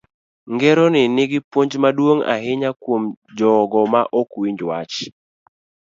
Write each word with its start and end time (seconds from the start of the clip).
Ngero 0.53 0.85
ni 0.93 1.01
nigi 1.15 1.39
puonj 1.49 1.71
maduong' 1.83 2.25
ahinya 2.33 2.69
kuom 2.81 3.03
jogo 3.37 3.79
ma 3.93 4.01
ok 4.19 4.29
winj 4.41 4.59
wach. 4.69 4.95